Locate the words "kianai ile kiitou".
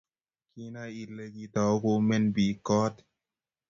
0.53-1.73